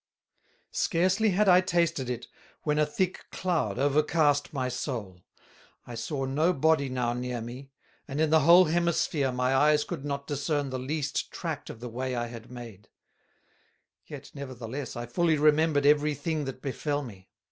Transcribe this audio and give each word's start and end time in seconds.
]Scarcely 0.71 1.29
had 1.29 1.47
I 1.47 1.61
tasted 1.61 2.09
it, 2.09 2.25
when 2.63 2.79
a 2.79 2.87
thick 2.87 3.25
Cloud 3.31 3.77
overcast 3.77 4.51
my 4.51 4.67
Soul: 4.67 5.21
I 5.85 5.93
saw 5.93 6.25
no 6.25 6.53
body 6.53 6.89
now 6.89 7.13
near 7.13 7.39
me; 7.39 7.69
and 8.07 8.19
in 8.19 8.31
the 8.31 8.39
whole 8.39 8.65
Hemisphere 8.65 9.31
my 9.31 9.53
Eyes 9.55 9.83
could 9.83 10.03
not 10.03 10.25
discern 10.25 10.71
the 10.71 10.79
least 10.79 11.29
Tract 11.31 11.69
of 11.69 11.81
the 11.81 11.87
way 11.87 12.15
I 12.15 12.25
had 12.25 12.49
made; 12.49 12.89
yet 14.07 14.31
nevertheless 14.33 14.95
I 14.95 15.05
fully 15.05 15.37
remembered 15.37 15.85
every 15.85 16.15
thing 16.15 16.45
that 16.45 16.63
befel 16.63 17.03
me. 17.03 17.29